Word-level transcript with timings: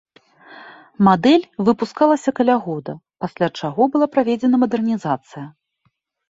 Мадэль 1.07 1.43
выпускалася 1.67 2.33
каля 2.39 2.55
года, 2.69 2.95
пасля 3.25 3.47
чаго 3.61 3.81
была 3.97 4.07
праведзена 4.17 4.55
мадэрнізацыя. 4.63 5.45